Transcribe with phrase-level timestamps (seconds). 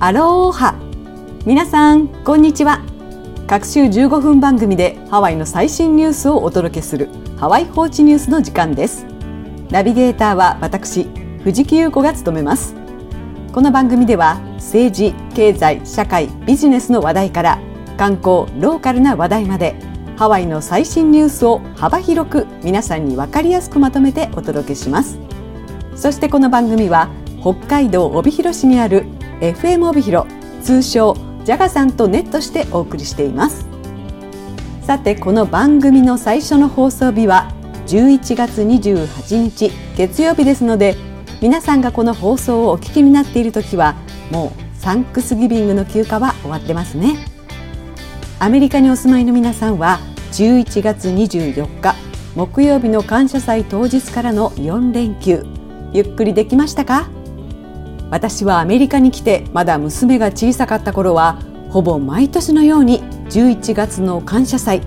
[0.00, 0.74] アローハ。
[1.46, 2.82] 皆さんこんにちは。
[3.46, 9.06] 各週15分番組でハワイの最新ニュースをお届けするハワイ放置ニュースの時間です。
[9.70, 11.04] ナビゲーターは私
[11.44, 12.74] 藤木優子が務めます。
[13.52, 17.60] この番組では政治、経済、社会、ビジネスの話題から
[17.96, 25.18] 観光、ローカルな話題までハワイの最新ニュースを幅広く皆さんに分かりやすくまとめてお届けします。
[25.96, 27.10] そしてこの番組は
[27.40, 29.06] 北海道帯広市にある
[29.40, 30.28] FM 帯広
[30.62, 33.66] 通称ジャガさんとネットしてお送りしています。
[34.82, 37.52] さてこの番組の最初の放送日は
[37.86, 40.96] 11月28日月曜日ですので
[41.40, 43.94] 皆さんがこの放送をお聞きになっている時は
[44.30, 47.16] もうサンクスギビングの休暇は終わってますね。
[48.38, 50.00] アメリカにお住まいの皆さんは
[50.32, 51.94] 11月24日
[52.34, 55.44] 木曜日の感謝祭当日からの4連休。
[55.92, 57.10] ゆっくりできましたか？
[58.10, 61.38] 私はアメリカに来てまだ娘が小さかった頃は
[61.68, 64.80] ほぼ毎年のように11月の感謝祭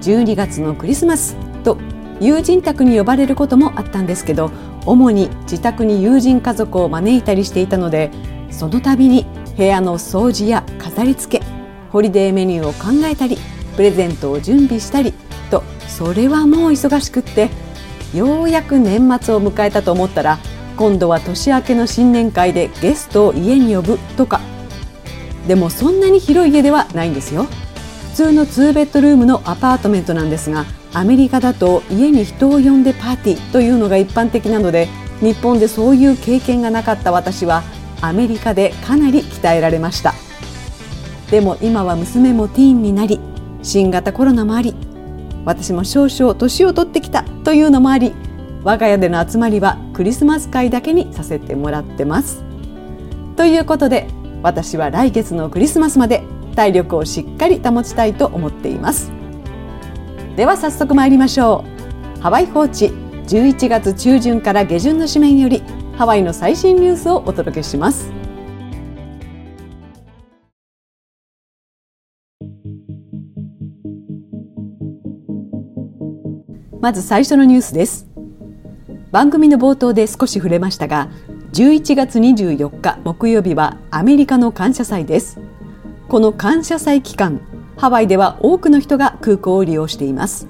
[0.00, 1.76] 12月のクリスマスと
[2.18, 4.50] 友人宅に呼ばれることもあったんですけど
[4.86, 8.10] 主に自宅に友人家族を招いたりしていたので
[8.50, 9.26] その度に
[9.58, 11.44] 部屋の掃除や飾り付け
[11.90, 13.36] ホリデーメニューを考えたり
[13.76, 15.12] プレゼントを準備したり
[15.50, 17.50] とそれはもう忙しくって
[18.14, 20.38] ようやく年末を迎えたと思ったら
[20.76, 24.40] 今度は年明けの新年会でゲストを家に呼ぶとか。
[25.46, 27.46] でもそんなに広い家ではないんですよ。
[28.10, 34.88] 普通の2ベッドルームのアパートメントなんですがアメリカだと家に人を呼んでパーティーというのが一般的なので
[35.20, 37.62] 日本でそういう経験がなかった私は
[38.00, 40.14] アメリカでかなり鍛えられました。
[41.30, 43.20] でも今は娘もティーンになり
[43.66, 44.74] 新型コロナもあり
[45.44, 48.14] 私も少々年を取ってきたというのもあり
[48.62, 52.44] 我が家での集まりはクリスマス会だけにさせてもらってます。
[53.36, 54.08] ということで
[54.42, 56.22] 私は来月のクリスマスまで
[56.54, 59.10] 体力をしっかり保ちたいと思っています。
[60.36, 61.64] では早速参りましょ
[62.18, 62.20] う。
[62.20, 62.86] ハワイ放置
[63.26, 65.62] 11月中旬から下旬の紙面より
[65.96, 68.15] ハワイの最新ニュースをお届けします。
[76.86, 78.06] まず最初のニュースです。
[79.10, 81.08] 番組の冒頭で少し触れましたが
[81.52, 85.40] 11月24日木曜日はアメリカの感謝祭です。
[86.08, 87.40] この感謝祭期間
[87.76, 90.46] ハワイでは多くの人が空港を利用しています。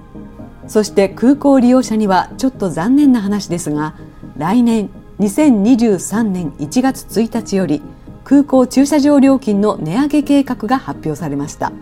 [0.67, 3.95] そして空港利用者にはちょっと残念な話ですが
[4.37, 7.81] 来年2023年1月1日より
[8.25, 11.73] 空港駐車場料金の値上げ計画が発表されました。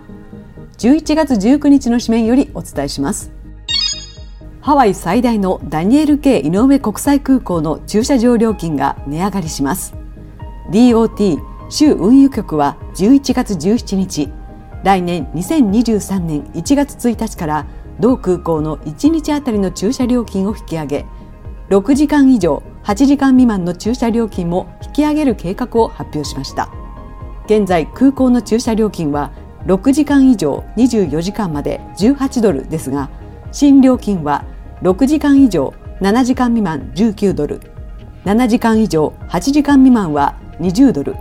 [0.79, 3.44] 11月19日の紙面よりお伝えします。
[4.65, 9.95] ハワイ最大のダニエル K 井上国際空港の駐車場料金が値上がりします。
[10.71, 11.39] DOT
[11.69, 14.31] 州運輸局は11月17日
[14.83, 17.67] 来年2023年1月1日から
[18.01, 21.05] 同空港の1日あたりの駐車料金を引き上げ
[21.69, 26.71] 6時間以上8時間未満の駐車料金も引き上げる計画を発表しました。
[27.45, 29.31] 現在空港の駐車料金は
[29.67, 33.11] 6時間以上24時間まで18ドルですが
[33.53, 34.47] 新料金は
[34.83, 37.61] 6時間以上7時間未満19ドル。
[38.25, 41.15] 7時間以上8時間未満は20ドル。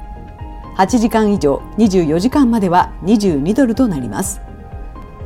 [0.75, 4.41] 8時間以上24時間までは22ドルとなります。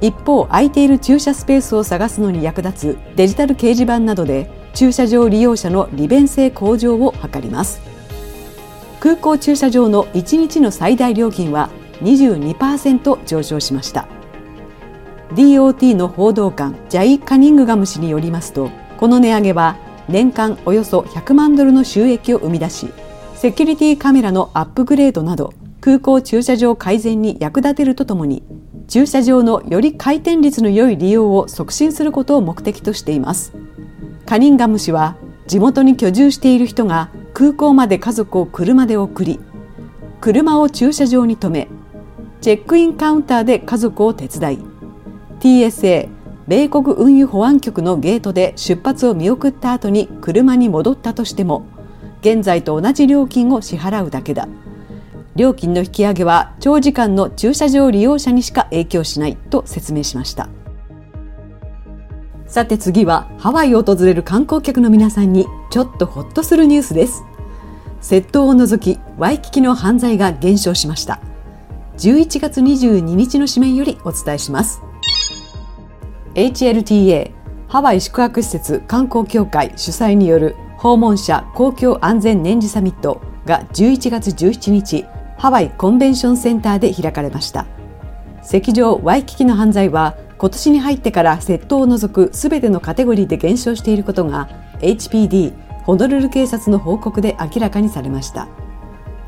[0.02, 7.82] 一方空いている駐車スペースを探すのに役立つデジタル掲示板などで駐車場利用者の利便性向上を図ります。
[9.00, 11.70] 空港駐車場の1日の最大料金は
[12.02, 14.08] 22%上昇しました。
[15.34, 19.78] DOT の報道官ジャイ・カニングガム氏によりますとこの値上げは
[20.08, 22.94] 年間およそ100万ドルの収益を生み出し
[23.36, 28.44] セキュリティカメラのアップグレードなど空港駐車場改善に役立てるとともに
[28.88, 33.52] 駐車場のより回転率の良い利用を促進することを目的としています。
[34.28, 35.16] カニンガム氏は
[35.48, 39.40] 地元に居住している人が空港まで家族を車で送り
[40.20, 41.70] 車を駐車場に停め
[42.42, 44.60] チェックインカウンターで家族を手伝い
[45.40, 46.10] TSA
[46.48, 51.66] 米国運輸保安局のゲートで出発を見送った後に車に戻ったとしても
[52.22, 54.48] 現在と同じ料金を支払うだけだ。
[55.36, 60.50] 料金の引き上げは長時間の駐車場利用者にしか影響しないと説明しました。
[62.48, 67.24] さて次はハワイを訪れる観光客の皆さんにちょっとホッとするニュースです。
[68.02, 71.20] 窃盗を除きワイキキの犯罪が減少しました。
[71.98, 74.87] 11月22日の紙面よりお伝えします。
[76.38, 77.32] HLTA
[77.68, 85.06] ハワイ宿泊施設観光協会主催による訪問者公共安全年次サミットが11月17日
[85.40, 87.66] ハワイコンベンションセンターで開かれました。
[88.44, 94.48] 赤上ワイキキの犯罪は今年に入ってから窃盗を除くすべてのカテゴリーで減少していることが
[94.82, 95.56] HPD
[95.86, 98.48] ホノルル警察の報告で明らかにされました。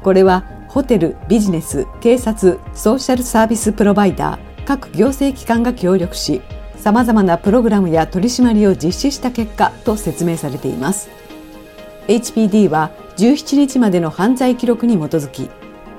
[0.03, 6.43] これはホテルビジネス警察ソーシャルサービスプロバイダー各行政機関が協力し
[6.79, 11.09] さまざまなプログラムや取り締まりを実施した結果と説明されています。
[12.07, 15.49] HPD は17日までの犯罪記録に基づき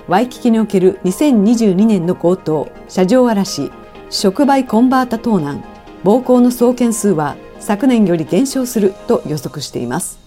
[0.08, 3.70] ワイキキにおける2022年の強盗車上荒らし
[4.08, 5.62] 触媒コンバータ盗難
[6.02, 10.18] 暴行の総件数は昨年より減少すると予測しています。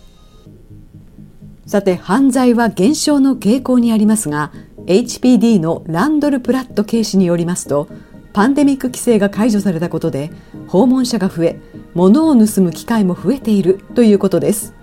[1.65, 4.51] さて犯罪は減少の傾向にありますが
[4.85, 7.87] HPD のランドル・プラット警視によりますと
[8.33, 10.31] パンデミック規制が解除されたことで
[10.67, 11.59] 訪問者が増え
[11.93, 14.73] 物を盗む機会も増えているということです。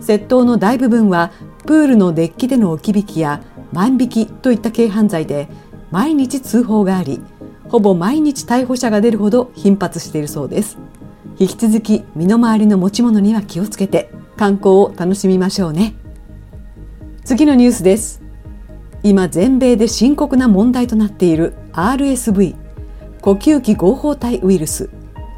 [0.00, 1.30] 窃盗の大部分は
[1.66, 3.42] プールのデッキでの置き引きや
[3.72, 5.48] 万引きといった軽犯罪で
[5.90, 7.20] 毎日通報があり
[7.68, 10.78] ほぼ毎日逮捕者が出るほど頻発しているそうです。
[11.38, 15.94] 引き続き身の回りの持ち物には気をつけて観光を楽しみましょうね。
[17.24, 18.22] 次のニュースです。
[19.02, 22.61] 今全米で深刻な問題となっている RSV
[23.22, 24.90] 呼吸器合法体ウイルス。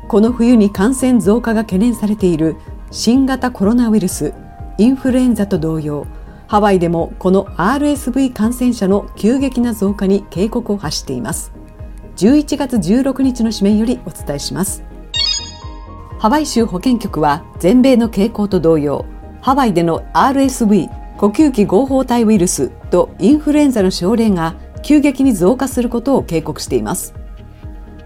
[0.09, 2.57] この冬に感染増加が懸念されている
[2.91, 4.33] 新型コロナウイルス。
[4.79, 6.07] インフルエンザと同様。
[6.47, 11.53] ハワイでもこの RSV 感染者の急激な増加に警告を発しています。
[12.17, 14.83] 11月16日の紙面よりお伝えします。
[16.19, 19.05] ハワイ州保健局は全米の傾向と同様。
[19.43, 20.89] ハワイでの RSV
[21.19, 27.15] 呼吸器合法体ウイルスとインフルエンザの症例が急激に増加することを警告しています。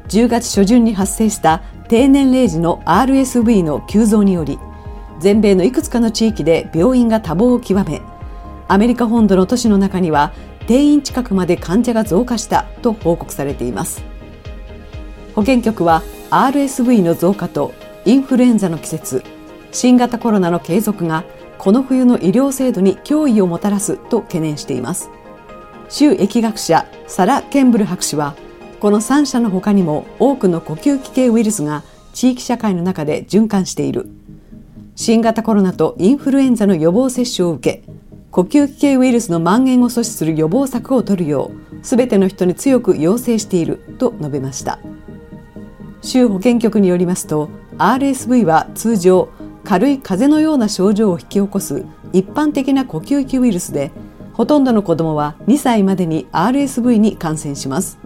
[0.09, 4.59] 10月初旬に発生した低年齢時の RSV の急増により
[5.21, 8.01] 全米のいくつかの地域で病院が多忙を極め
[8.69, 10.33] アメリカ本土の都市の中には
[10.67, 14.03] 定員近くまで患者が増加したと報告されています。
[15.35, 17.73] 保健局は RSV の増加と
[18.05, 19.25] インフルエンザの季節
[19.73, 21.25] 新型コロナの継続が
[21.57, 25.11] この冬の医療制度に脅威をもたらすと懸念しています。
[25.89, 28.35] 州疫学者サラ・ケンブル博士は
[28.81, 31.83] この3社の他にも多くの呼吸器系ウイルスが
[32.13, 34.09] 地域社会の中で循環している。
[34.95, 37.85] 新型コロナとインフルエンザの予防接種を受け
[38.31, 44.79] 呼吸器系ウイルスの蔓延を阻止する予防策を取るようすべての人に強く要請していると述べました。
[46.01, 47.49] 州保健局によりますと
[47.79, 49.29] RSV は通常
[49.65, 53.91] 軽い風邪のような症状を引き起こす一般的な呼吸器ウイルスで
[54.33, 57.99] ほとんどの子どもは2歳までに RSV に感染します。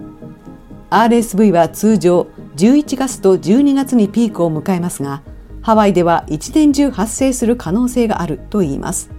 [0.92, 5.22] RSV は通常11月と12月にピークを迎えますが
[5.62, 9.10] ハワイでは一年中発生する可能性があるといいます。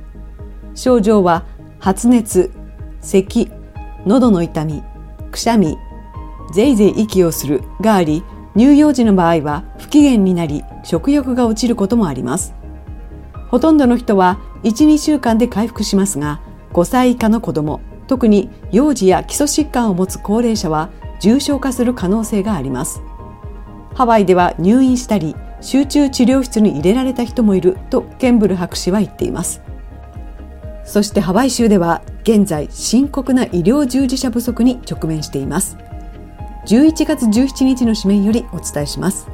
[0.76, 1.46] 症状は
[1.80, 2.52] 発熱、
[3.02, 3.50] 咳、
[4.06, 4.84] 喉の痛み、
[5.32, 5.78] くしゃみ、
[6.54, 8.24] ぜいぜい息をするがあり
[8.56, 12.54] 乳幼児の場合は不機嫌になり食欲が落ちることもあります。
[13.50, 16.42] ほとんどの人は12週間で回復しますが
[16.74, 20.90] 5歳以下の子ども特に幼児や基礎疾患を持つ高齢者は
[21.24, 23.02] 重症化する可能性があります。
[23.96, 29.62] ハワイでは入院したり集中治療室に入れられた人もいるとケンブル博士は言っています。
[30.84, 35.78] そしてハワイ州では現在深刻な医療従事者不足に直面しています。
[36.68, 39.30] 11月17日の紙面よりお伝えします。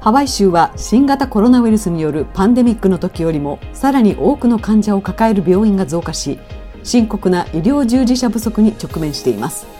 [0.00, 6.38] ハワイ州は新型コロナウイルスによるパンデミックの時よりもさらに多くの患者を抱える病院が増加し
[6.84, 9.79] 深刻な医療従事者不足に直面しています。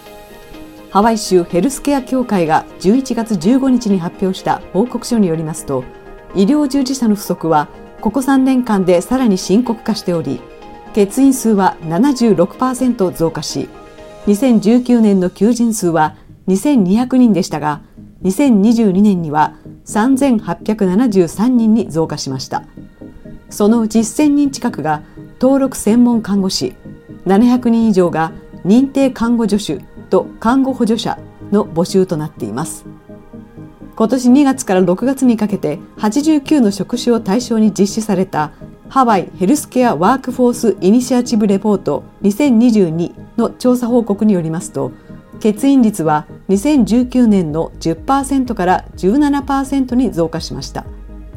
[0.90, 5.84] ハワイ州ヘルスケア協会が11月15日に発表した報告書によりますと
[6.34, 7.68] 医療従事者の不足は
[8.00, 10.40] ここ3年間でさらに深刻化しており
[10.94, 13.68] 欠員数は76%増加し
[14.26, 16.16] 2019年の求人数は
[16.48, 17.82] 2200人でしたが
[18.22, 19.54] 2022年には
[19.86, 22.64] 3873人に増加しました。
[23.50, 25.02] そのうち1000人近くが
[25.40, 26.74] 登録専門看護師
[27.26, 28.32] 700人以上が
[28.64, 31.18] 認定看護助手と看護補助者
[31.52, 32.84] の募集となっています
[33.96, 38.52] 今年2月から6月にかけて89の職種を対象に実施された
[38.88, 44.92] ハワイヘルスケアワークフォースイニシアチブレポート2022の調査報告によりますと
[45.42, 50.86] 欠員率は2019年の10%から17%に増加しました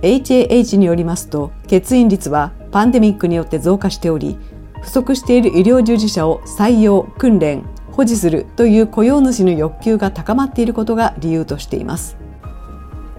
[0.01, 4.37] HAH によりますと欠員率はパンデミックによって増加しており
[4.81, 7.63] 不足している医療従事者を採用訓練
[7.93, 12.17] 保持するという雇用主の欲求が高まっていることが理由としています。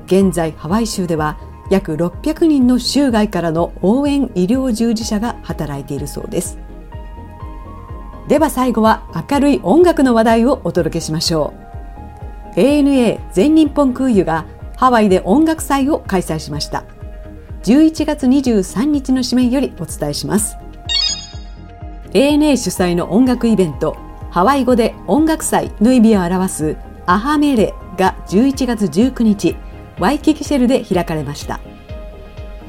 [0.07, 1.39] 現在ハワイ州では
[1.71, 6.59] 約600人の州外からの応援医療従事者が働いているそうです。
[8.29, 11.55] では最後は明るい音楽の話題をお届けしましょ
[12.57, 12.59] う。
[12.59, 14.45] ANA 全日本空輸が
[14.77, 16.85] ハワイで音楽祭を開催しました。
[17.63, 20.57] 11月23日の紙面よりお伝えします。
[22.13, 23.97] ANA 主催の音楽イベント
[24.35, 26.77] ハワイ語で音楽祭の意味を表す
[27.07, 29.55] アハメレが11月19日
[30.01, 31.61] ワイキキシェルで開かれました。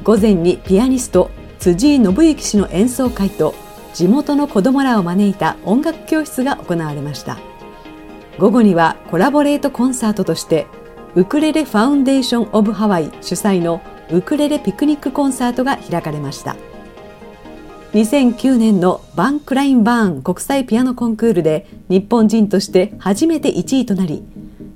[0.04, 3.52] 午前にピアニスト辻井信之氏の演奏会と
[3.94, 7.36] 地元の子どもらを招いた音楽教室が行われました。
[8.38, 10.68] 午後にはコラボレートコンサートとして
[11.16, 13.82] ウクレレファウンデーション・オブ・ハワイ主催の
[14.12, 16.54] ウクレレピクニックコンサートが開かれました。
[17.96, 24.22] 2009年のバンクラインバーン国際ピアノコンクールで日本人として初めて1位となり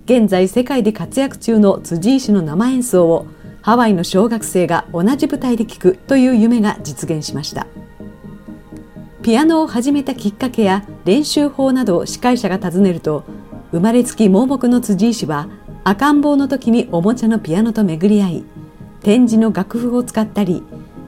[0.06, 3.26] 現在世界で活躍中の辻井氏の生演奏を
[3.60, 7.66] ハワイの小学生が同じ舞台で聴くという夢が実現しました。
[9.22, 13.24] ピアノを始めたきっかけや練習法などを司会者が尋ねると
[13.70, 15.46] 生まれつき盲目の辻井氏は
[15.84, 18.44] 赤ん坊の時におもちゃのピアノと巡り合い
[19.02, 20.62] 展示の楽譜を使ったり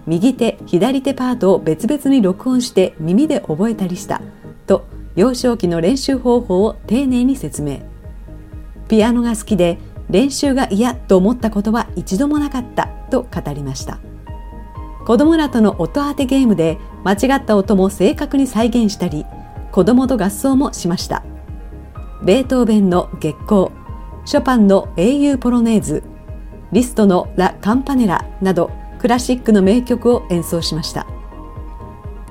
[0.06, 4.21] 右手左手パートを別々に録音して耳で覚えたりした
[4.66, 7.80] と幼少期の練習方法を丁寧に説明。
[8.88, 9.78] ピアノが好きで
[10.11, 14.00] 練習が嫌と思ったことは一度もなかったと語りました。
[15.06, 19.26] 子供らとの音当てゲームで間違った音も正確に再現したり
[19.73, 21.25] 子供と合奏もしました。
[22.23, 23.68] ベートーベンの月光
[24.25, 26.04] ショパンの英雄ポロネーズ
[26.71, 28.71] リストのラ・カンパネラなど
[29.02, 31.09] クラシックの名曲を演奏しました。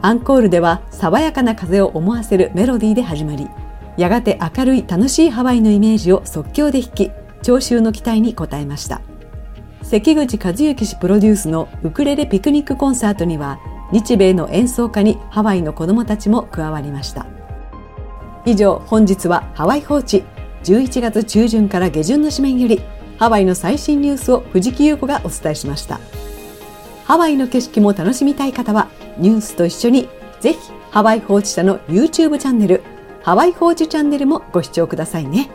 [0.01, 3.49] アンコールでは爽やかな風を思わせるメロディーで始まり
[3.97, 7.11] やがて明るい楽しいハワイのイメージを即興で弾き
[7.43, 9.01] 聴衆の期待に応えました。
[9.83, 13.59] 関口和幸氏プロデュースのウクレレピクニックコンサートには
[13.91, 17.25] 日米の演奏家にハワイの子どもたちも加わりました。
[18.45, 20.23] 以上本日はハワイ放置
[20.63, 22.81] 11月中旬から下旬の紙面より
[23.19, 25.99] ハワイの最新ニュースを藤木優子がお伝えしました。
[27.11, 28.87] ハワイの景色も楽しみたい方は
[29.17, 30.07] ニュースと一緒に
[30.39, 30.59] ぜひ
[30.91, 32.83] ハワイ放置者の YouTube チャンネル
[33.21, 35.49] ハワイ放置チャンネルもご視聴くださいね。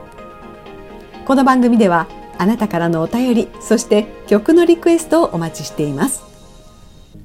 [1.24, 6.24] この番組ではあなたからのお便りそして曲のリクエストをお待ちしています。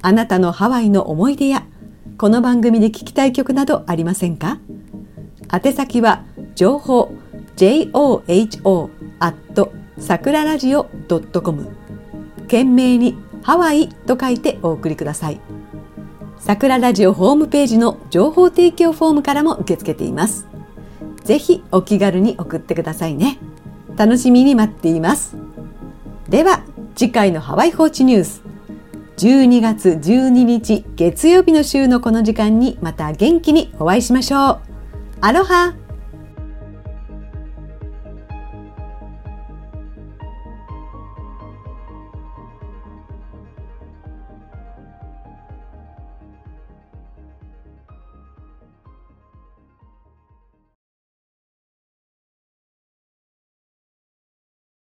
[0.01, 1.65] あなたのハワイの思い出や
[2.17, 4.59] この番組で聴きたい曲などありませんか？
[5.51, 6.23] 宛先は
[6.55, 7.13] 情報
[7.57, 10.85] joho アット桜ラジオ
[11.43, 11.75] .com
[12.43, 15.41] 懸命にハワイと書いてお送りください。
[16.39, 20.47] 桜ラジオホームページの情報提供フォームからも受け付けています。
[21.23, 23.37] ぜひお気軽に送ってくださいね。
[23.95, 25.35] 楽しみに待っています。
[26.29, 26.63] では
[26.95, 28.41] 次回のハワイ放置ニュース。
[29.17, 34.59] 12月12日月曜日の週のこの時間にまた元気にお会いしましょう。
[35.21, 35.75] アロハ。